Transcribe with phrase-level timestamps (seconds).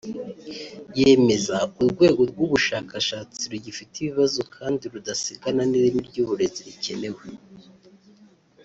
[0.99, 7.23] yemeza urwego rw’ubushakashatsi rugifite ibibazo kandi rudasigana n’ireme ry’uburezi rikenewe